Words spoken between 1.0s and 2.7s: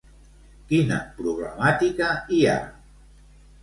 problemàtica hi ha?